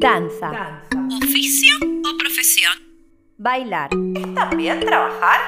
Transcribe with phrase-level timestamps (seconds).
[0.00, 0.80] Danza.
[1.14, 2.72] ¿Oficio o profesión?
[3.36, 3.90] Bailar.
[4.16, 5.40] ¿Es también trabajar?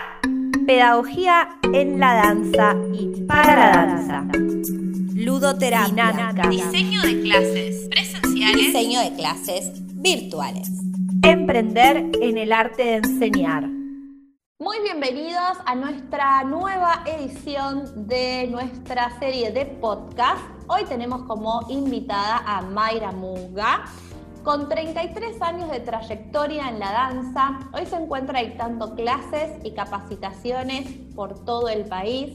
[0.66, 4.24] Pedagogía en la danza y para la danza.
[5.14, 6.12] Ludoterapia.
[6.12, 6.48] Dinámica.
[6.50, 8.56] Diseño de clases presenciales.
[8.66, 10.68] Diseño de clases virtuales.
[11.22, 13.66] Emprender en el arte de enseñar.
[14.58, 20.42] Muy bienvenidos a nuestra nueva edición de nuestra serie de podcast.
[20.66, 23.86] Hoy tenemos como invitada a Mayra Muga.
[24.44, 30.90] Con 33 años de trayectoria en la danza, hoy se encuentra dictando clases y capacitaciones
[31.14, 32.34] por todo el país.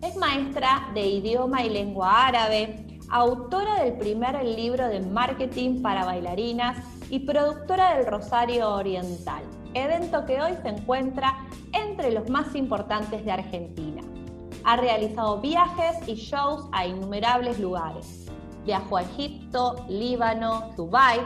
[0.00, 6.76] Es maestra de idioma y lengua árabe, autora del primer libro de marketing para bailarinas
[7.10, 9.42] y productora del Rosario Oriental,
[9.74, 11.38] evento que hoy se encuentra
[11.72, 14.02] entre los más importantes de Argentina.
[14.62, 18.26] Ha realizado viajes y shows a innumerables lugares.
[18.64, 21.20] Viajó a Egipto, Líbano, Dubái,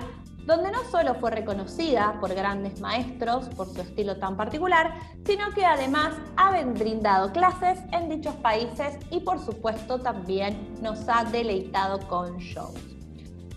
[0.45, 4.95] donde no solo fue reconocida por grandes maestros por su estilo tan particular,
[5.25, 11.25] sino que además ha brindado clases en dichos países y por supuesto también nos ha
[11.25, 12.75] deleitado con shows.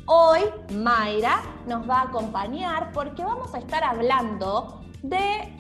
[0.08, 5.52] Hoy Mayra nos va a acompañar porque vamos a estar hablando de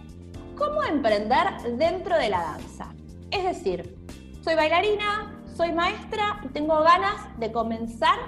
[0.56, 2.94] cómo emprender dentro de la danza.
[3.32, 3.98] Es decir,
[4.44, 8.20] soy bailarina, soy maestra y tengo ganas de comenzar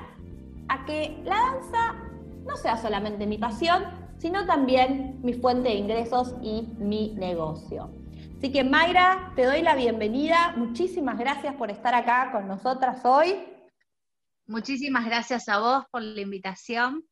[0.70, 1.96] a que la danza
[2.48, 3.84] no sea solamente mi pasión,
[4.18, 7.92] sino también mi fuente de ingresos y mi negocio.
[8.38, 10.54] Así que Mayra, te doy la bienvenida.
[10.56, 13.44] Muchísimas gracias por estar acá con nosotras hoy.
[14.48, 17.04] Muchísimas gracias a vos por la invitación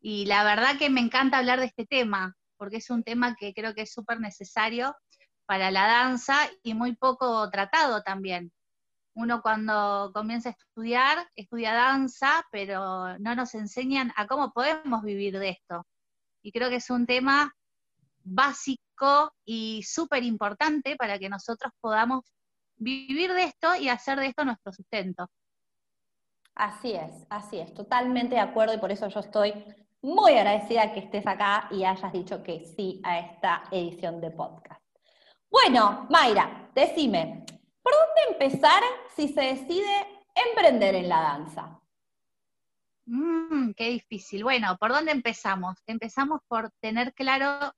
[0.00, 3.52] y la verdad que me encanta hablar de este tema, porque es un tema que
[3.52, 4.94] creo que es súper necesario
[5.46, 8.52] para la danza y muy poco tratado también.
[9.18, 15.40] Uno cuando comienza a estudiar, estudia danza, pero no nos enseñan a cómo podemos vivir
[15.40, 15.84] de esto.
[16.40, 17.52] Y creo que es un tema
[18.22, 22.32] básico y súper importante para que nosotros podamos
[22.76, 25.28] vivir de esto y hacer de esto nuestro sustento.
[26.54, 29.52] Así es, así es, totalmente de acuerdo y por eso yo estoy
[30.00, 34.80] muy agradecida que estés acá y hayas dicho que sí a esta edición de podcast.
[35.50, 37.44] Bueno, Mayra, decime,
[37.88, 38.82] ¿por dónde empezar
[39.16, 41.80] si se decide emprender en la danza?
[43.06, 44.44] Mm, qué difícil.
[44.44, 45.76] Bueno, ¿por dónde empezamos?
[45.86, 47.72] Empezamos por tener claro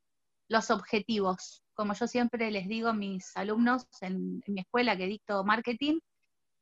[0.49, 1.63] los objetivos.
[1.75, 6.01] Como yo siempre les digo a mis alumnos en, mi escuela que dicto marketing,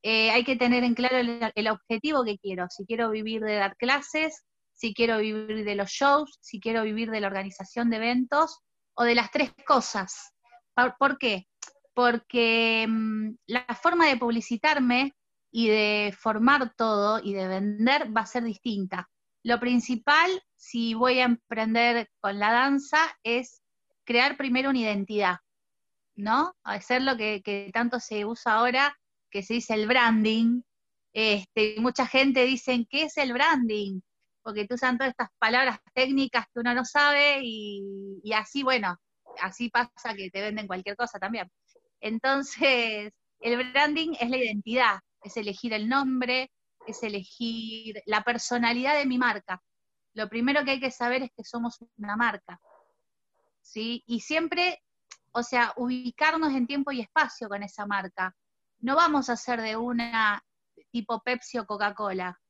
[0.02, 1.16] eh, hay que tener en claro
[1.54, 2.66] el, objetivo que quiero.
[2.68, 4.44] Si quiero vivir de dar clases,
[4.74, 8.60] si quiero vivir de los shows, si quiero vivir de la organización de eventos
[8.94, 10.34] o de las tres cosas.
[10.74, 11.48] ¿Por, por qué?
[11.98, 15.16] Porque mmm, la forma de publicitarme
[15.50, 19.10] y de formar todo y de vender va a ser distinta.
[19.42, 23.64] Lo principal, si voy a emprender con la danza, es
[24.04, 25.38] crear primero una identidad,
[26.14, 26.54] ¿no?
[26.62, 28.96] Hacer lo que, que tanto se usa ahora,
[29.28, 30.62] que se dice el branding.
[31.12, 34.02] Este, mucha gente dice, ¿qué es el branding?
[34.44, 38.96] Porque tú usan todas estas palabras técnicas que uno no sabe y, y, así, bueno,
[39.42, 41.50] así pasa que te venden cualquier cosa también.
[42.00, 46.50] Entonces, el branding es la identidad, es elegir el nombre,
[46.86, 49.62] es elegir la personalidad de mi marca.
[50.14, 52.60] Lo primero que hay que saber es que somos una marca,
[53.62, 54.02] ¿sí?
[54.06, 54.82] Y siempre,
[55.32, 58.34] o sea, ubicarnos en tiempo y espacio con esa marca
[58.80, 60.42] no vamos a ser de una
[60.90, 62.40] tipo Pepsi o Coca-Cola,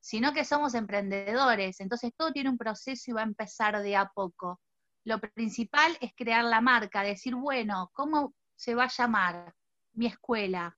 [0.00, 4.06] sino que somos emprendedores, entonces todo tiene un proceso y va a empezar de a
[4.06, 4.60] poco.
[5.04, 9.54] Lo principal es crear la marca, decir, bueno, ¿cómo se va a llamar
[9.94, 10.76] mi escuela?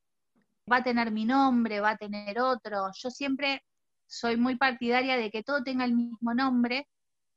[0.71, 1.81] ¿Va a tener mi nombre?
[1.81, 2.91] ¿Va a tener otro?
[2.95, 3.62] Yo siempre
[4.06, 6.89] soy muy partidaria de que todo tenga el mismo nombre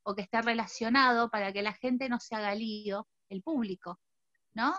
[0.03, 3.99] o que esté relacionado para que la gente no se haga lío, el público,
[4.53, 4.73] ¿no?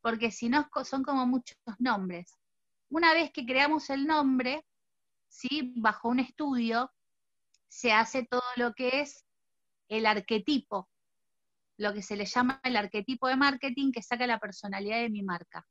[0.00, 2.38] porque si no son como muchos nombres.
[2.88, 4.64] Una vez que creamos el nombre,
[5.28, 5.74] ¿sí?
[5.76, 6.90] bajo un estudio,
[7.68, 9.26] se hace todo lo que es
[9.88, 10.88] el arquetipo,
[11.78, 15.22] lo que se le llama el arquetipo de marketing que saca la personalidad de mi
[15.22, 15.64] marca.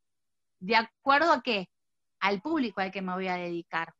[0.58, 1.68] ¿De acuerdo a qué?
[2.20, 3.92] Al público al que me voy a dedicar.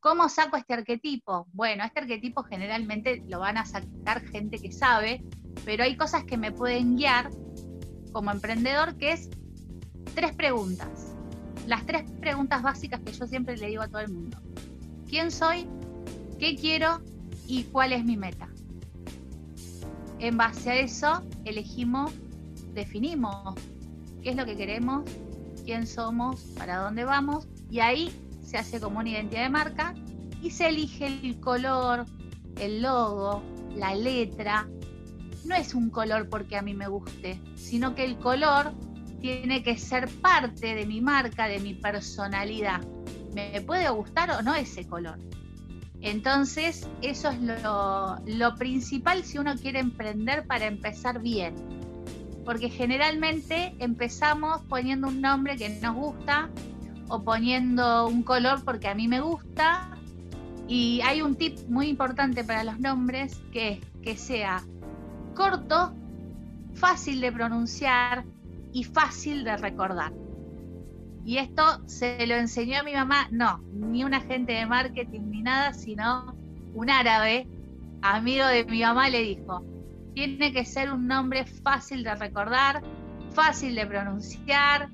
[0.00, 1.46] ¿Cómo saco este arquetipo?
[1.52, 5.22] Bueno, este arquetipo generalmente lo van a sacar gente que sabe,
[5.64, 7.30] pero hay cosas que me pueden guiar
[8.12, 9.30] como emprendedor, que es
[10.14, 11.14] tres preguntas.
[11.68, 14.42] Las tres preguntas básicas que yo siempre le digo a todo el mundo.
[15.08, 15.68] ¿Quién soy?
[16.40, 17.00] ¿Qué quiero?
[17.46, 18.48] ¿Y cuál es mi meta?
[20.22, 22.12] En base a eso, elegimos,
[22.74, 23.56] definimos
[24.22, 25.02] qué es lo que queremos,
[25.64, 29.94] quién somos, para dónde vamos, y ahí se hace como una identidad de marca
[30.40, 32.06] y se elige el color,
[32.60, 33.42] el logo,
[33.74, 34.68] la letra,
[35.44, 38.72] no es un color porque a mí me guste, sino que el color
[39.20, 42.80] tiene que ser parte de mi marca, de mi personalidad.
[43.34, 45.18] Me puede gustar o no ese color.
[46.02, 51.54] Entonces, eso es lo, principal si uno quiere emprender para empezar bien.
[52.44, 56.50] Porque generalmente empezamos poniendo un nombre que nos gusta
[57.08, 59.96] o poniendo un color porque a mí me gusta.
[60.66, 64.64] Y hay un tip muy importante para los nombres que es que sea
[65.34, 65.94] corto,
[66.74, 68.24] fácil de pronunciar
[68.72, 70.12] y fácil de recordar.
[71.24, 75.42] Y esto se lo enseñó a mi mamá, no, ni un agente de marketing ni
[75.42, 76.34] nada, sino
[76.74, 77.46] un árabe,
[78.02, 79.64] amigo de mi mamá, le dijo,
[80.14, 82.82] tiene que ser un nombre fácil de recordar,
[83.34, 84.90] fácil de pronunciar,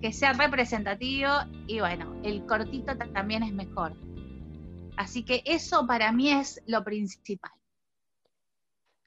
[0.00, 1.30] que sea representativo
[1.66, 3.94] y bueno, el cortito también es mejor.
[4.96, 7.52] Así que eso para mí es lo principal.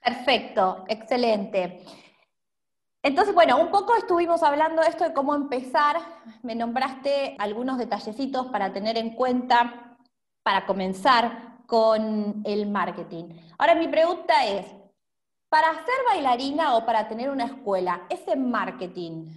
[0.03, 1.79] Perfecto, excelente.
[3.05, 5.97] Entonces, bueno, un poco estuvimos hablando de esto de cómo empezar.
[6.41, 9.97] Me nombraste algunos detallecitos para tener en cuenta
[10.41, 13.25] para comenzar con el marketing.
[13.57, 14.65] Ahora mi pregunta es,
[15.49, 19.31] para ser bailarina o para tener una escuela, ese marketing,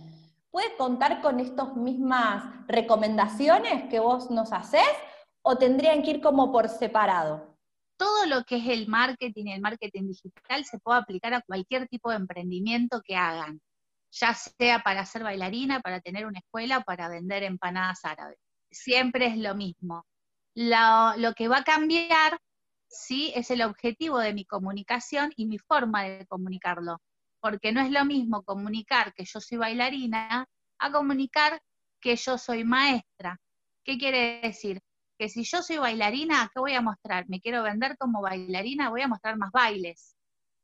[0.52, 4.88] ¿puede contar con estas mismas recomendaciones que vos nos haces
[5.42, 7.45] o tendrían que ir como por separado?
[7.96, 11.88] Todo lo que es el marketing y el marketing digital se puede aplicar a cualquier
[11.88, 13.60] tipo de emprendimiento que hagan,
[14.10, 18.38] ya sea para ser bailarina, para tener una escuela, para vender empanadas árabes.
[18.70, 20.04] Siempre es lo mismo.
[20.54, 22.38] Lo, que va a cambiar,
[22.88, 27.00] sí, es el objetivo de mi comunicación y mi forma de comunicarlo,
[27.40, 30.46] porque no es lo mismo comunicar que yo soy bailarina
[30.78, 31.60] a comunicar
[32.00, 33.38] que yo soy maestra.
[33.84, 34.80] ¿Qué quiere decir?
[35.18, 37.28] Que si yo soy bailarina, ¿qué voy a mostrar?
[37.28, 40.16] Me quiero vender como bailarina, voy a mostrar más bailes,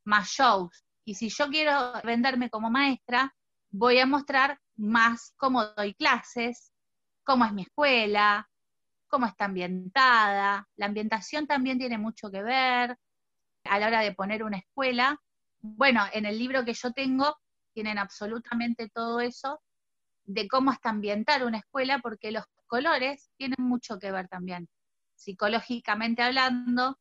[0.05, 0.85] más shows.
[1.05, 3.35] Y si yo quiero venderme como maestra,
[3.71, 6.73] voy a mostrar más cómo doy clases,
[7.25, 8.49] cómo es mi escuela,
[9.09, 10.69] cómo está ambientada.
[10.77, 12.97] La ambientación también tiene mucho que ver
[13.65, 15.21] a la hora de poner una escuela.
[15.61, 17.37] Bueno, en el libro que yo tengo
[17.73, 19.61] tienen absolutamente todo eso
[20.25, 24.67] de cómo hasta ambientar una escuela, porque los colores tienen mucho que ver también,
[25.15, 26.99] psicológicamente hablando,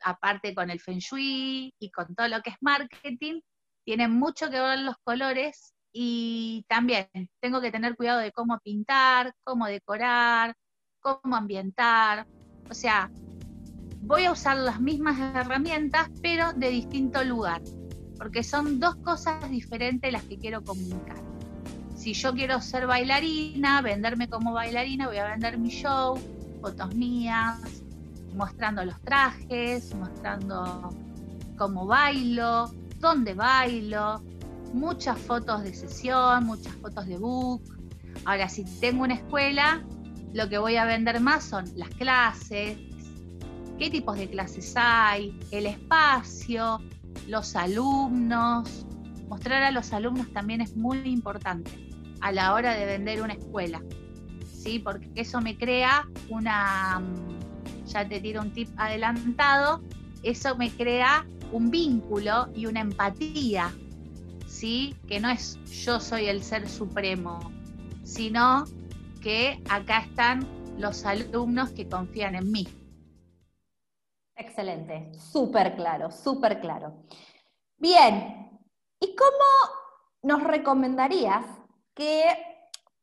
[0.00, 3.40] aparte con el feng shui y con todo lo que es marketing,
[3.84, 7.08] tienen mucho que ver los colores y también
[7.40, 10.54] tengo que tener cuidado de cómo pintar, cómo decorar,
[11.00, 12.24] cómo ambientar.
[12.70, 13.10] O sea,
[14.02, 17.60] voy a usar las mismas herramientas, pero de distinto lugar,
[18.18, 21.31] porque son dos cosas diferentes las que quiero comunicar
[22.02, 26.18] si yo quiero ser bailarina, venderme como bailarina, voy a vender mi show,
[26.60, 27.60] fotos mías,
[28.34, 30.88] mostrando los trajes, mostrando
[31.56, 34.20] cómo bailo, dónde bailo,
[34.74, 37.62] muchas fotos de sesión, muchas fotos de book.
[38.24, 39.84] Ahora, si tengo una escuela,
[40.32, 42.78] lo que voy a vender más son las clases,
[43.78, 46.80] qué tipos de clases hay, el espacio,
[47.28, 48.86] los alumnos.
[49.28, 51.91] Mostrar a los alumnos también es muy importante
[52.22, 53.82] a la hora de vender una escuela,
[54.50, 54.78] ¿sí?
[54.78, 59.82] Porque eso me crea una, mm, ya te tiro un tip adelantado,
[60.22, 63.72] eso me crea un vínculo y una empatía,
[64.46, 64.94] ¿sí?
[65.08, 67.52] Que no es yo soy el ser supremo,
[68.04, 68.64] sino
[69.20, 70.46] que acá están
[70.78, 72.68] los alumnos que confían en mí.
[74.36, 77.04] Excelente, súper claro, súper claro.
[77.76, 78.60] Bien,
[79.00, 79.82] ¿y cómo
[80.22, 81.44] nos recomendarías
[81.94, 82.24] que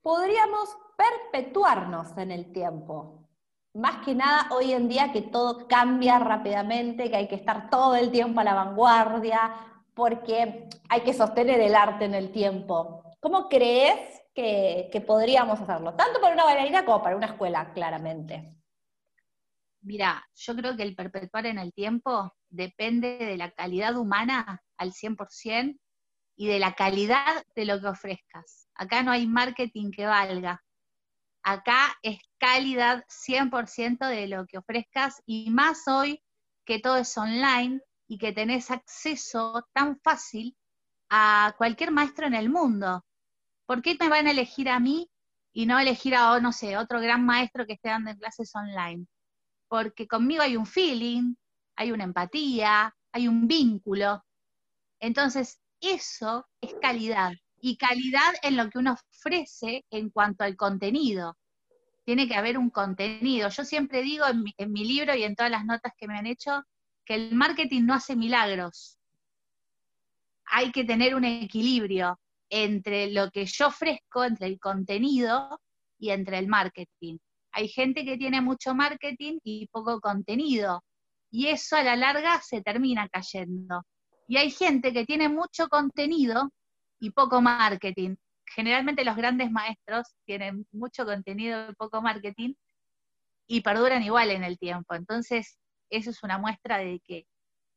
[0.01, 3.27] podríamos perpetuarnos en el tiempo.
[3.73, 7.95] Más que nada hoy en día que todo cambia rápidamente, que hay que estar todo
[7.95, 9.53] el tiempo a la vanguardia,
[9.93, 13.03] porque hay que sostener el arte en el tiempo.
[13.19, 15.93] ¿Cómo crees que, que podríamos hacerlo?
[15.93, 18.55] Tanto para una bailarina como para una escuela, claramente.
[19.81, 24.93] Mira, yo creo que el perpetuar en el tiempo depende de la calidad humana al
[24.93, 25.79] 100%
[26.35, 28.68] y de la calidad de lo que ofrezcas.
[28.79, 30.63] Acá no hay marketing que valga.
[31.43, 36.23] Acá es calidad 100% de lo que ofrezcas y más hoy
[36.65, 40.55] que todo es online y que tenés acceso tan fácil
[41.09, 43.05] a cualquier maestro en el mundo.
[43.65, 45.11] ¿Por qué me van a elegir a mí
[45.51, 49.07] y no elegir a, otro gran maestro que esté dando clases online?
[49.67, 51.35] Porque conmigo hay un feeling,
[51.75, 54.23] hay una empatía, hay un vínculo.
[55.01, 61.37] Entonces, eso es calidad y calidad en lo que uno ofrece en cuanto al contenido.
[62.05, 63.49] Tiene que haber un contenido.
[63.49, 66.63] Yo siempre digo en mi, libro y en todas las notas que me han hecho
[67.05, 68.97] que el marketing no hace milagros.
[70.45, 75.59] Hay que tener un equilibrio entre lo que yo ofrezco, entre el contenido
[75.99, 77.17] y entre el marketing.
[77.51, 80.83] Hay gente que tiene mucho marketing y poco contenido,
[81.31, 83.83] y eso a la larga se termina cayendo.
[84.27, 86.51] Y hay gente que tiene mucho contenido
[86.99, 88.15] y poco marketing.
[88.45, 92.53] Generalmente los grandes maestros tienen mucho contenido y poco marketing
[93.47, 94.95] y perduran igual en el tiempo.
[94.95, 95.57] Entonces,
[95.89, 97.25] eso es una muestra de que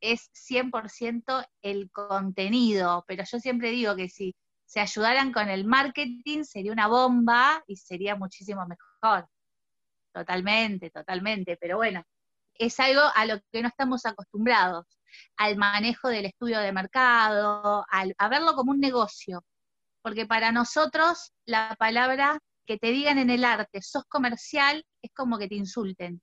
[0.01, 4.35] es 100% el contenido, pero yo siempre digo que si
[4.67, 9.29] se ayudaran con el marketing sería una bomba y sería muchísimo mejor.
[10.13, 12.03] Totalmente, totalmente, pero bueno,
[12.55, 14.87] es algo a lo que no estamos acostumbrados,
[15.37, 19.45] al manejo del estudio de mercado, a verlo como un negocio,
[20.03, 25.39] porque para nosotros la palabra que te digan en el arte, sos comercial, es como
[25.39, 26.21] que te insulten.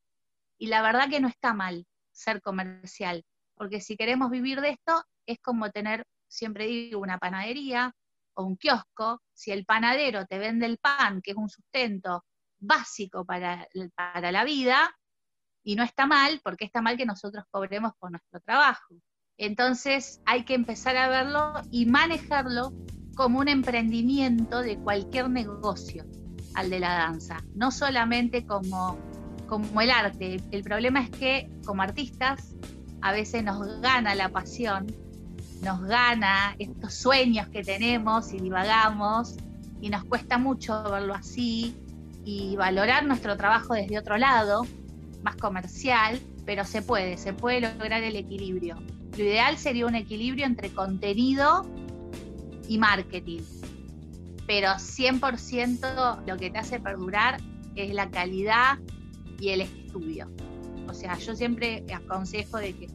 [0.57, 3.23] Y la verdad que no está mal ser comercial,
[3.55, 7.93] porque si queremos vivir de esto, es como tener, siempre digo, una panadería
[8.33, 9.21] o un kiosco.
[9.33, 12.25] Si el panadero te vende el pan, que es un sustento
[12.57, 14.93] básico para, para la vida,
[15.63, 18.95] y no está mal, porque está mal que nosotros cobremos por nuestro trabajo.
[19.37, 22.73] Entonces hay que empezar a verlo y manejarlo
[23.15, 26.05] como un emprendimiento de cualquier negocio
[26.55, 28.97] al de la danza, no solamente como,
[29.47, 30.41] como el arte.
[30.51, 32.55] El problema es que como artistas
[33.01, 34.87] a veces nos gana la pasión,
[35.63, 39.35] nos gana estos sueños que tenemos y divagamos
[39.81, 41.75] y nos cuesta mucho verlo así
[42.25, 44.65] y valorar nuestro trabajo desde otro lado,
[45.23, 48.75] más comercial, pero se puede, se puede lograr el equilibrio.
[49.17, 51.69] Lo ideal sería un equilibrio entre contenido
[52.67, 53.41] y marketing
[54.49, 57.39] pero 100% lo que te hace perdurar
[57.75, 58.79] es la calidad
[59.39, 60.27] y el estudio.
[60.87, 62.87] O sea, yo siempre aconsejo de que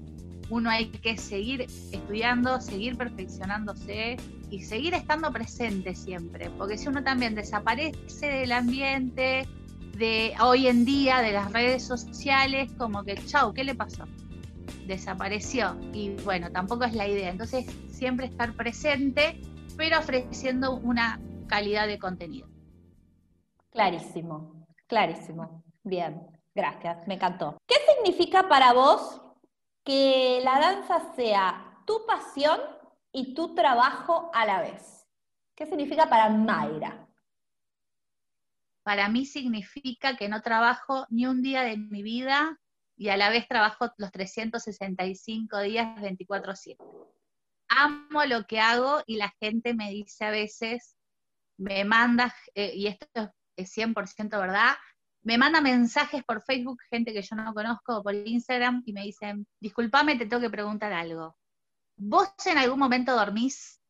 [0.50, 1.60] uno hay que seguir
[1.92, 4.16] estudiando, seguir perfeccionándose
[4.50, 9.46] y seguir estando presente siempre, porque si uno también desaparece del ambiente
[9.96, 14.04] de hoy en día, de las redes sociales, como que, chau, ¿qué le pasó?
[14.86, 15.76] Desapareció.
[15.92, 17.30] Y bueno, tampoco es la idea.
[17.30, 19.40] Entonces, siempre estar presente,
[19.76, 22.48] pero ofreciendo una calidad de contenido.
[23.70, 25.64] Clarísimo, clarísimo.
[25.82, 27.56] Bien, gracias, me encantó.
[27.66, 29.20] ¿Qué significa para vos
[29.84, 32.60] que la danza sea tu pasión
[33.12, 35.06] y tu trabajo a la vez?
[35.54, 37.03] ¿Qué significa para Mayra?
[38.84, 42.60] Para mí significa que no trabajo ni un día de mi vida
[42.96, 46.76] y a la vez trabajo los 365 días 24/7.
[47.68, 50.96] Amo lo que hago y la gente me dice a veces,
[51.56, 54.74] me manda, eh, y esto es 100% verdad,
[55.22, 59.46] me manda mensajes por Facebook, gente que yo no conozco, por Instagram, y me dicen,
[59.58, 61.36] discúlpame, te tengo que preguntar algo.
[61.96, 63.80] ¿Vos en algún momento dormís?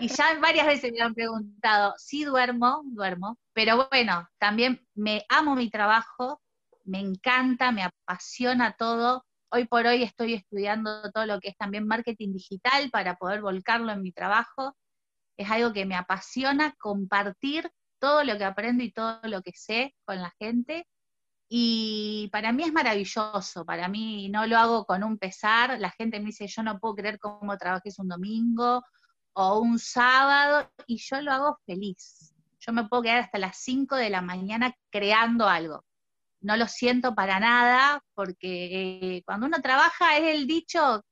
[0.00, 5.54] Y ya varias veces me han preguntado, sí duermo, duermo, pero bueno, también me amo
[5.54, 6.40] mi trabajo,
[6.84, 9.24] me encanta, me apasiona todo.
[9.50, 13.92] Hoy por hoy estoy estudiando todo lo que es también marketing digital para poder volcarlo
[13.92, 14.76] en mi trabajo
[15.36, 19.94] es algo que me apasiona compartir todo lo que aprendo y todo lo que sé
[20.04, 20.86] con la gente.
[21.48, 26.18] Y para mí es maravilloso, para mí no lo hago con un pesar, la gente
[26.18, 28.82] me dice, yo no puedo creer cómo trabajes un domingo
[29.34, 32.34] o un sábado, y yo lo hago feliz.
[32.60, 35.84] Yo me puedo quedar hasta las 5 de la mañana creando algo.
[36.40, 41.04] No lo siento para nada, porque eh, cuando uno trabaja es el dicho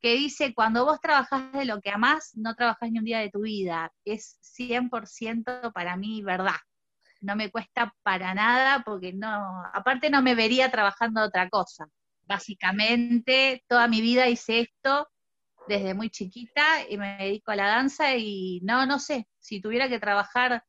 [0.00, 3.30] que dice, cuando vos trabajás de lo que amás, no trabajás ni un día de
[3.30, 3.92] tu vida.
[4.04, 6.56] Es 100% para mí verdad.
[7.20, 11.86] No me cuesta para nada porque no, aparte no me vería trabajando otra cosa.
[12.22, 15.08] Básicamente, toda mi vida hice esto
[15.70, 19.88] desde muy chiquita y me dedico a la danza y no, no sé, si tuviera
[19.88, 20.64] que trabajar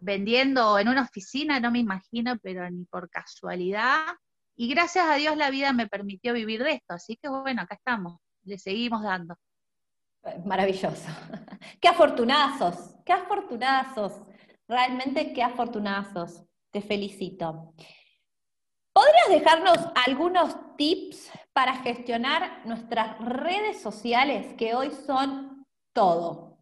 [0.00, 4.06] vendiendo en una oficina, no me imagino, pero ni por casualidad.
[4.56, 7.74] Y gracias a Dios la vida me permitió vivir de esto, así que bueno, acá
[7.74, 9.36] estamos le seguimos dando.
[10.44, 11.08] Maravilloso.
[11.80, 14.22] Qué afortunazos, qué afortunazos.
[14.66, 16.44] Realmente qué afortunazos.
[16.70, 17.74] Te felicito.
[18.92, 26.56] ¿Podrías dejarnos algunos tips para gestionar nuestras redes sociales que hoy son todo?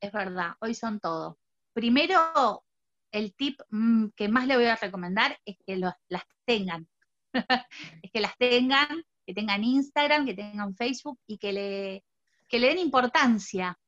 [0.00, 1.38] Es verdad, hoy son todo.
[1.74, 2.64] Primero,
[3.12, 6.88] el tip mm, que más le voy a recomendar es que las tengan.
[8.02, 12.04] es que las tengan que tengan Instagram, que tengan Facebook y que le,
[12.50, 13.78] le den importancia.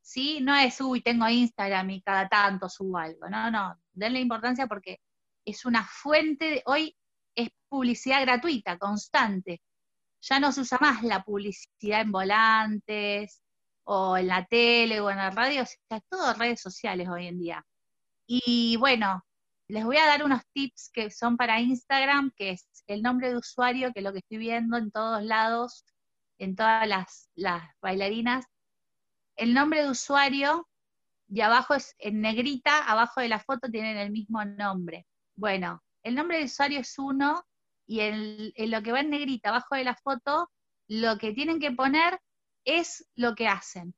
[0.00, 0.38] ¿sí?
[0.42, 3.28] No es, uy, tengo Instagram y cada tanto subo algo.
[3.28, 5.00] No, no, denle importancia porque
[5.44, 6.96] es una fuente, de, hoy
[7.36, 9.62] es publicidad gratuita, constante.
[10.22, 13.42] Ya no se usa más la publicidad en volantes
[13.84, 17.66] o en la tele o en la radio, sea, todo redes sociales hoy en día.
[18.26, 19.22] Y bueno,
[19.68, 23.36] les voy a dar unos tips que son para Instagram, que es el nombre de
[23.36, 25.84] usuario, que es lo que estoy viendo en todos lados,
[26.38, 28.46] en todas las, las bailarinas.
[29.36, 30.68] El nombre de usuario,
[31.28, 35.06] y abajo es en negrita, abajo de la foto tienen el mismo nombre.
[35.36, 37.44] Bueno, el nombre de usuario es uno,
[37.84, 40.50] y en, lo que va en negrita, abajo de la foto,
[40.86, 42.20] lo que tienen que poner
[42.64, 43.92] es lo que hacen.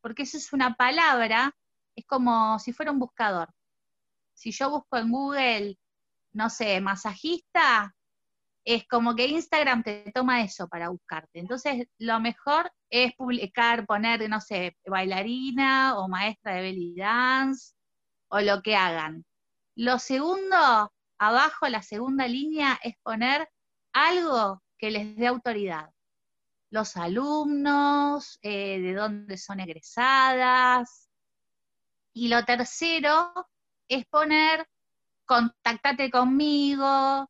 [0.00, 1.54] Porque eso es una palabra,
[1.94, 3.50] es como si fuera un buscador.
[4.32, 5.78] Si yo busco en Google,
[6.32, 7.94] no sé, masajista,
[8.64, 11.38] es como que Instagram te toma eso para buscarte.
[11.38, 17.74] Entonces, lo mejor es publicar, poner, no sé, bailarina o maestra de belly dance
[18.28, 19.24] o lo que hagan.
[19.74, 23.48] Lo segundo, abajo, la segunda línea, es poner
[23.92, 25.90] algo que les dé autoridad.
[26.70, 31.08] Los alumnos, eh, de dónde son egresadas.
[32.12, 33.32] Y lo tercero
[33.88, 34.66] es poner
[35.26, 37.28] contactate conmigo,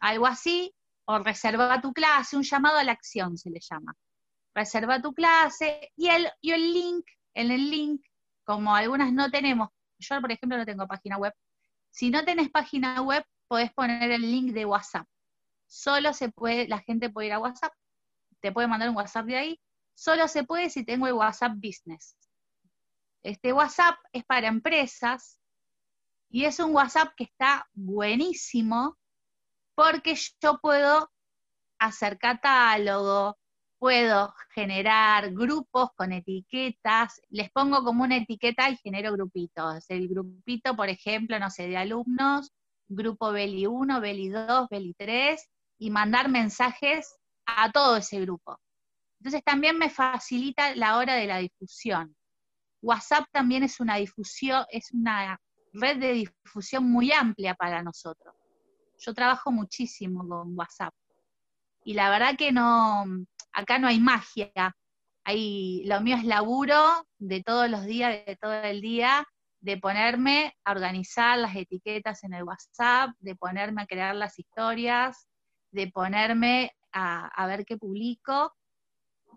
[0.00, 0.74] algo así,
[1.06, 3.94] o reserva tu clase, un llamado a la acción se le llama.
[4.54, 7.04] Reserva tu clase y el, y el link,
[7.34, 8.02] en el link,
[8.44, 11.32] como algunas no tenemos, yo por ejemplo no tengo página web,
[11.94, 15.06] si no tenés página web, podés poner el link de WhatsApp.
[15.68, 17.72] Solo se puede, la gente puede ir a WhatsApp,
[18.40, 19.60] te puede mandar un WhatsApp de ahí,
[19.94, 22.16] solo se puede si tengo el WhatsApp Business.
[23.22, 25.38] Este WhatsApp es para empresas
[26.30, 28.98] y es un WhatsApp que está buenísimo
[29.76, 31.12] porque yo puedo
[31.78, 33.38] hacer catálogo,
[33.84, 39.84] puedo generar grupos con etiquetas, les pongo como una etiqueta y genero grupitos.
[39.90, 42.50] El grupito, por ejemplo, no sé, de alumnos,
[42.88, 45.50] grupo Beli 1, Beli 2, Beli 3,
[45.80, 47.14] y mandar mensajes
[47.44, 48.58] a todo ese grupo.
[49.18, 52.16] Entonces también me facilita la hora de la difusión.
[52.80, 55.38] WhatsApp también es una difusión, es una
[55.74, 58.34] red de difusión muy amplia para nosotros.
[58.98, 60.94] Yo trabajo muchísimo con WhatsApp.
[61.84, 63.04] Y la verdad que no,
[63.54, 64.76] acá no hay magia.
[65.24, 69.26] Hay, lo mío es laburo de todos los días, de todo el día,
[69.60, 75.26] de ponerme a organizar las etiquetas en el WhatsApp, de ponerme a crear las historias,
[75.70, 78.54] de ponerme a, a ver qué publico.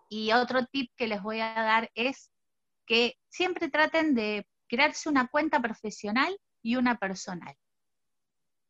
[0.10, 2.30] Y otro tip que les voy a dar es
[2.86, 7.56] que siempre traten de crearse una cuenta profesional y una personal.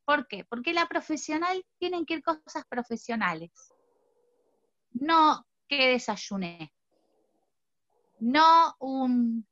[0.05, 0.45] ¿Por qué?
[0.45, 3.73] Porque la profesional tienen que ir cosas profesionales.
[4.99, 6.73] No que desayuné.
[8.19, 9.47] No un,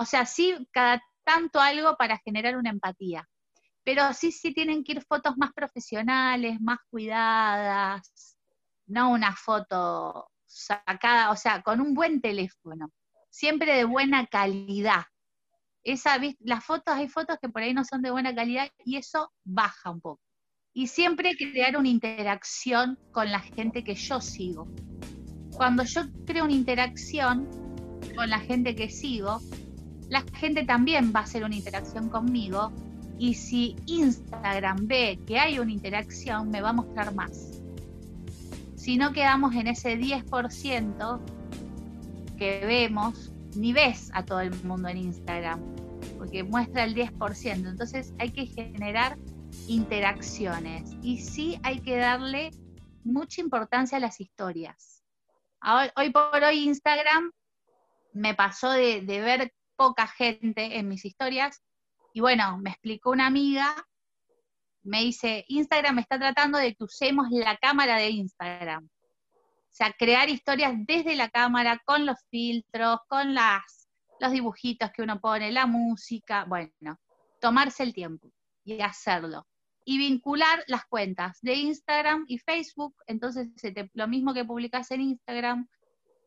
[0.00, 3.28] o sea, sí cada tanto algo para generar una empatía.
[3.82, 8.38] Pero sí, sí tienen que ir fotos más profesionales, más cuidadas,
[8.86, 12.90] no una foto sacada, o sea, con un buen teléfono,
[13.30, 15.04] siempre de buena calidad,
[15.82, 19.32] esa, las fotos, hay fotos que por ahí no son de buena calidad y eso
[19.44, 20.20] baja un poco.
[20.72, 24.68] Y siempre crear una interacción con la gente que yo sigo.
[25.52, 27.48] Cuando yo creo una interacción
[28.14, 29.40] con la gente que sigo,
[30.08, 32.72] la gente también va a hacer una interacción conmigo
[33.18, 37.60] y si Instagram ve que hay una interacción, me va a mostrar más.
[38.76, 41.20] Si no quedamos en ese 10%
[42.38, 45.60] que vemos, ni ves a todo el mundo en Instagram,
[46.16, 47.68] porque muestra el 10%.
[47.68, 49.18] Entonces hay que generar
[49.70, 52.50] interacciones y sí hay que darle
[53.04, 55.04] mucha importancia a las historias.
[55.96, 57.30] Hoy, por hoy Instagram
[58.12, 61.62] me pasó de, ver poca gente en mis historias
[62.12, 63.72] y bueno, me explicó una amiga,
[64.82, 68.86] me dice, Instagram está tratando de que usemos la cámara de Instagram.
[68.86, 75.02] O sea, crear historias desde la cámara, con los filtros, con las, los dibujitos que
[75.02, 76.98] uno pone, la música, bueno,
[77.40, 78.32] tomarse el tiempo
[78.64, 79.46] y hacerlo.
[79.90, 82.94] Y vincular las cuentas de Instagram y Facebook.
[83.08, 83.48] Entonces,
[83.94, 85.66] lo mismo que publicas en Instagram,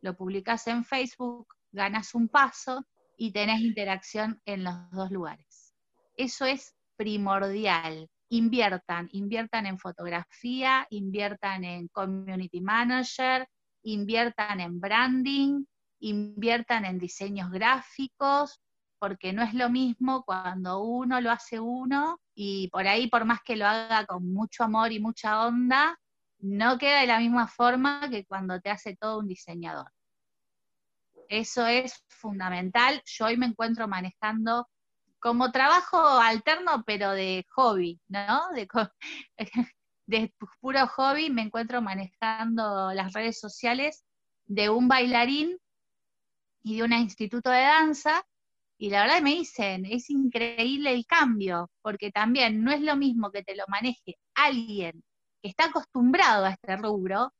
[0.01, 2.85] lo publicas en Facebook, ganas un paso
[3.17, 5.73] y tenés interacción en los dos lugares.
[6.17, 13.47] Eso es primordial inviertan, inviertan en fotografía, inviertan en community manager,
[13.83, 15.65] inviertan en branding,
[15.99, 18.59] inviertan en diseños gráficos,
[18.97, 23.41] porque no es lo mismo cuando uno lo hace uno y por ahí, por más
[23.43, 25.99] que lo haga con mucho amor y mucha onda,
[26.39, 29.91] no queda de la misma forma que cuando te hace todo un diseñador.
[31.29, 33.01] Eso es fundamental.
[33.05, 34.67] Yo hoy me encuentro manejando
[35.19, 38.41] como trabajo alterno, pero de hobby, ¿no?
[38.53, 38.67] De,
[40.59, 44.03] puro hobby me encuentro manejando las redes sociales
[44.45, 45.57] de un bailarín
[46.61, 48.25] y de un instituto de danza,
[48.83, 53.31] y la verdad me dicen, es increíble el cambio, porque también no es lo mismo
[53.31, 55.01] que te lo maneje alguien
[55.41, 57.31] que está acostumbrado a este rubro,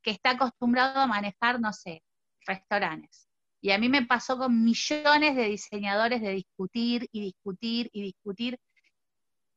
[0.00, 2.04] que está acostumbrado a manejar, no sé,
[2.46, 3.26] restaurantes.
[3.60, 8.60] Y a mí me pasó con millones de diseñadores de discutir y discutir y discutir.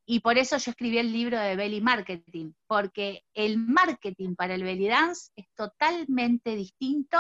[0.08, 4.64] Y por eso yo escribí el libro de belly marketing, porque el marketing para el
[4.64, 7.20] belly dance es totalmente distinto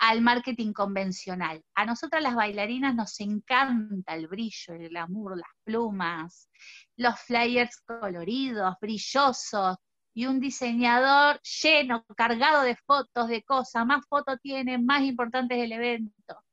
[0.00, 1.62] al marketing convencional.
[1.74, 6.48] A nosotras las bailarinas nos encanta el brillo, el glamour, las plumas,
[6.96, 9.76] los flyers coloridos, brillosos,
[10.14, 15.64] y un diseñador lleno, cargado de fotos, de cosas, más fotos tiene, más importante es
[15.64, 16.44] el evento.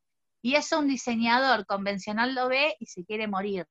[0.42, 3.66] Y eso un diseñador convencional lo ve y se quiere morir.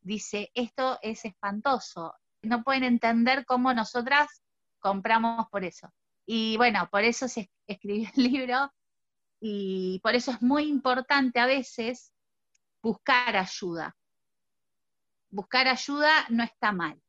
[0.00, 2.14] Dice, esto es espantoso.
[2.42, 4.42] No pueden entender cómo nosotras
[4.78, 5.92] compramos por eso.
[6.24, 7.40] Y bueno, por eso se
[7.72, 8.72] escribió el libro
[9.40, 12.12] y por eso es muy importante a veces
[12.82, 13.96] buscar ayuda.
[15.30, 17.00] Buscar ayuda no está mal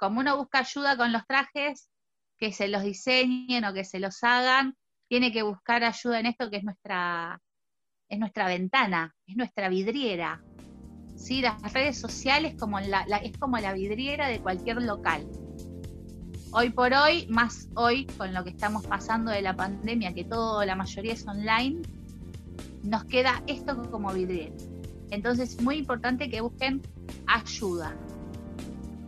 [0.00, 1.90] como uno busca ayuda con los trajes,
[2.38, 4.74] que se los diseñen o que se los hagan,
[5.08, 7.38] tiene que buscar ayuda en esto que es nuestra,
[8.08, 10.42] es nuestra ventana, es nuestra vidriera.
[11.16, 11.42] ¿Sí?
[11.42, 15.26] Las redes sociales como la, es como la vidriera de cualquier local.
[16.52, 20.64] Hoy por hoy, más hoy con lo que estamos pasando de la pandemia, que todo,
[20.64, 21.82] la mayoría es online,
[22.82, 24.52] nos queda esto como vidriera.
[25.10, 26.82] Entonces es muy importante que busquen
[27.28, 27.94] ayuda.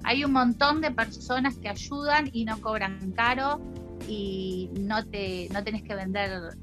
[0.05, 3.61] Hay un montón de personas que ayudan y no cobran caro
[4.07, 6.57] y no, te, no tenés que vender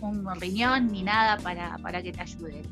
[0.00, 2.62] un riñón ni nada para, que te ayuden.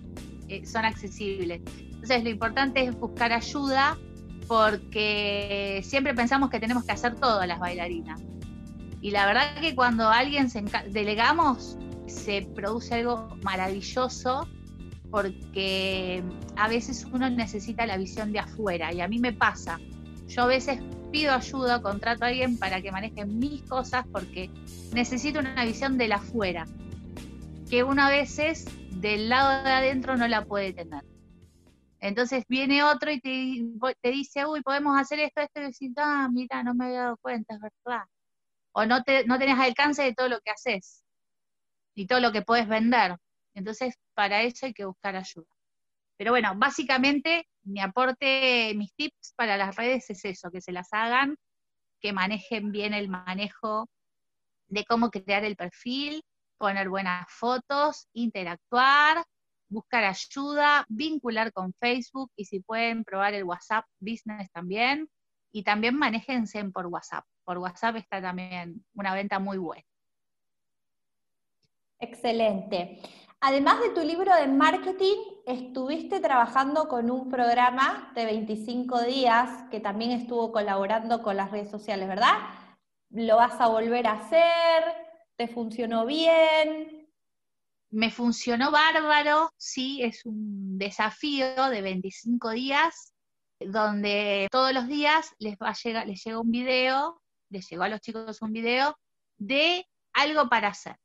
[0.47, 1.61] Eh, son accesibles.
[1.90, 3.99] Entonces lo importante es buscar ayuda
[4.48, 8.20] porque siempre pensamos que tenemos que hacer todo las bailarinas.
[9.00, 14.48] Y la verdad que cuando alguien se delegamos, se produce algo maravilloso
[15.11, 16.22] porque
[16.56, 19.78] a veces uno necesita la visión de afuera y a mí me pasa.
[20.26, 20.80] Yo a veces
[21.12, 24.50] pido ayuda, contrato a alguien para que maneje mis cosas porque
[24.92, 26.66] necesito una visión de la afuera,
[27.70, 31.02] que uno a veces del lado de adentro no la puede tener.
[32.00, 36.62] Entonces viene otro y te, dice, uy, podemos hacer esto, esto, y decís, ah, mira,
[36.62, 38.04] no me había dado cuenta, es verdad.
[38.72, 41.04] O no, te, no tenés alcance de todo lo que haces
[41.94, 43.16] y todo lo que puedes vender.
[43.54, 45.46] Entonces, para eso hay que buscar ayuda.
[46.16, 50.88] Pero bueno, básicamente mi aporte, mis tips para las redes es eso, que se las
[50.92, 51.37] hagan,
[52.00, 53.88] que manejen bien el manejo
[54.68, 56.22] de cómo crear el perfil,
[56.58, 59.24] poner buenas fotos, interactuar,
[59.68, 65.09] buscar ayuda, vincular con Facebook y si pueden probar el WhatsApp Business también.
[65.50, 67.24] Y también manéjense por WhatsApp.
[67.44, 69.85] Por WhatsApp está también una venta muy buena.
[71.98, 73.00] Excelente.
[73.40, 79.78] Además de tu libro de marketing, estuviste trabajando con un programa de 25 días que
[79.78, 82.35] también estuvo colaborando con las redes sociales, ¿verdad?
[83.11, 84.83] ¿Lo vas a volver a hacer?
[85.37, 86.97] ¿Te funcionó bien?
[87.90, 93.14] Me funcionó bárbaro, sí, es un desafío de 25 días
[93.61, 97.20] donde todos los días les va a llegar, les llega un video,
[97.51, 98.96] les llegó a los chicos un video
[99.38, 100.96] de algo para hacer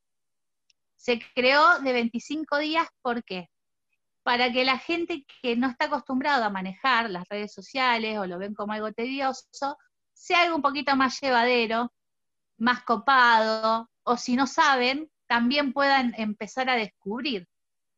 [1.04, 3.50] se creó de 25 días, ¿por qué?
[4.22, 8.38] Para que la gente que no está acostumbrada a manejar las redes sociales o lo
[8.38, 9.76] ven como algo tedioso,
[10.14, 11.92] sea algo un poquito más llevadero,
[12.56, 17.48] más copado, o si no saben, también puedan empezar a descubrir.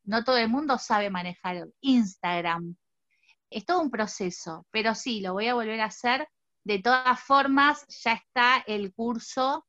[0.05, 2.77] No todo el mundo sabe manejar Instagram.
[3.51, 6.29] Es todo un proceso, pero sí, lo voy a volver a hacer.
[6.65, 9.67] De todas formas, ya está el curso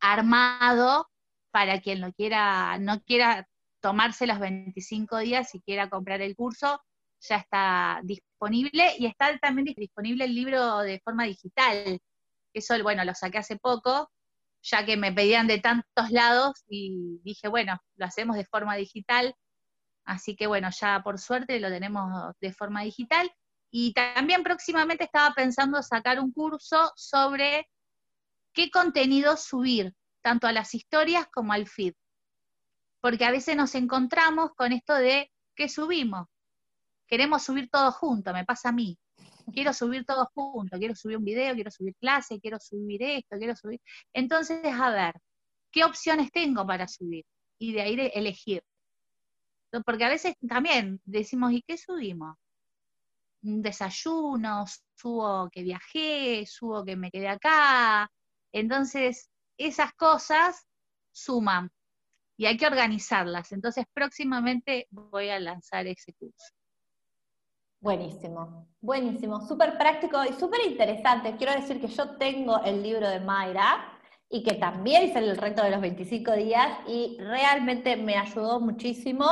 [0.00, 1.08] armado
[1.50, 3.48] para quien lo quiera, no quiera
[3.80, 6.82] tomarse los 25 días y quiera comprar el curso,
[7.20, 12.00] ya está disponible y está también disponible el libro de forma digital.
[12.52, 14.10] Eso, bueno, lo saqué hace poco,
[14.64, 19.36] ya que me pedían de tantos lados y dije, bueno, lo hacemos de forma digital.
[20.04, 23.30] Así que bueno, ya por suerte lo tenemos de forma digital.
[23.70, 27.68] Y también próximamente estaba pensando sacar un curso sobre
[28.52, 31.94] qué contenido subir tanto a las historias como al feed.
[33.00, 36.26] Porque a veces nos encontramos con esto de ¿qué subimos?
[37.06, 38.98] Queremos subir todo junto, me pasa a mí.
[39.52, 43.54] Quiero subir todo junto, quiero subir un video, quiero subir clase, quiero subir esto, quiero
[43.56, 43.80] subir.
[44.12, 45.14] Entonces, a ver,
[45.70, 47.24] ¿qué opciones tengo para subir?
[47.58, 48.62] Y de ahí elegir.
[49.84, 52.36] Porque a veces también decimos, ¿y qué subimos?
[53.44, 58.10] un desayuno, subo que viajé, subo que me quedé acá.
[58.52, 60.66] Entonces, esas cosas
[61.12, 61.70] suman
[62.36, 63.52] y hay que organizarlas.
[63.52, 66.54] Entonces, próximamente voy a lanzar ese curso.
[67.84, 71.36] Buenísimo, buenísimo, súper práctico y súper interesante.
[71.36, 75.62] Quiero decir que yo tengo el libro de Mayra y que también hice el reto
[75.62, 79.26] de los 25 días y realmente me ayudó muchísimo.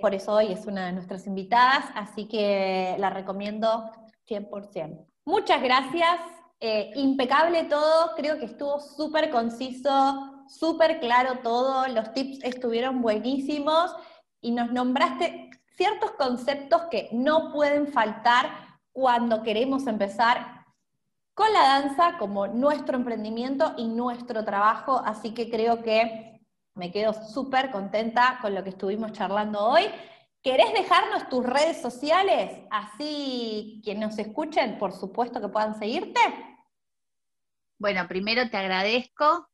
[0.00, 3.88] Por eso hoy es una de nuestras invitadas, así que la recomiendo
[4.28, 5.06] 100%.
[5.24, 6.18] Muchas gracias,
[6.58, 13.94] eh, impecable todo, creo que estuvo súper conciso, súper claro todo, los tips estuvieron buenísimos
[14.40, 15.45] y nos nombraste
[15.76, 18.50] ciertos conceptos que no pueden faltar
[18.92, 20.64] cuando queremos empezar
[21.34, 26.40] con la danza como nuestro emprendimiento y nuestro trabajo, así que creo que
[26.74, 29.84] me quedo súper contenta con lo que estuvimos charlando hoy.
[30.42, 32.62] ¿Querés dejarnos tus redes sociales?
[32.70, 36.20] Así quienes nos escuchen, por supuesto que puedan seguirte.
[37.78, 39.50] Bueno, primero te agradezco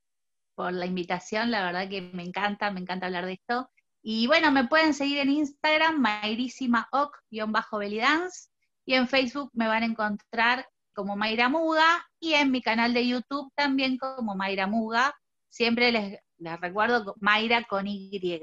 [0.54, 3.71] por la invitación, la verdad que me encanta, me encanta hablar de esto.
[4.02, 8.48] Y bueno, me pueden seguir en Instagram, mayrisima-belidance,
[8.84, 13.06] y en Facebook me van a encontrar como Mayra Muga, y en mi canal de
[13.06, 15.14] YouTube también como Mayra Muga.
[15.48, 18.40] Siempre les, les recuerdo Mayra con Y.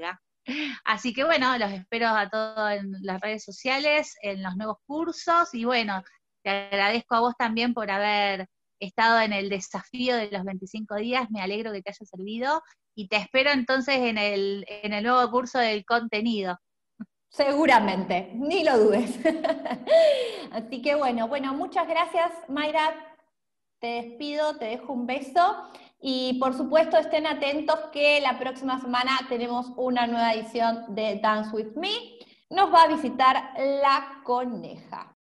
[0.84, 5.52] Así que bueno, los espero a todos en las redes sociales, en los nuevos cursos,
[5.54, 6.02] y bueno,
[6.42, 8.48] te agradezco a vos también por haber
[8.80, 12.62] estado en el desafío de los 25 días, me alegro que te haya servido
[12.94, 16.58] y te espero entonces en el, en el nuevo curso del contenido.
[17.30, 19.18] Seguramente, ni lo dudes.
[20.52, 22.92] Así que bueno, bueno, muchas gracias Mayra,
[23.78, 25.70] te despido, te dejo un beso
[26.02, 31.54] y por supuesto estén atentos que la próxima semana tenemos una nueva edición de Dance
[31.54, 31.90] With Me.
[32.50, 35.14] Nos va a visitar la coneja.